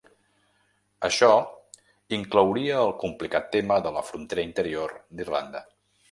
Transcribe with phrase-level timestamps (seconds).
[1.07, 1.27] Això
[2.17, 5.63] inclouria el complicat tema de la frontera interior d’Irlanda.